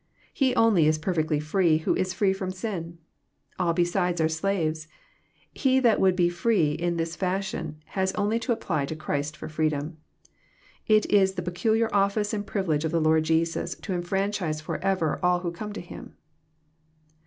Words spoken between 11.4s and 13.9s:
peculiar office and privilege of the Lord Jesus,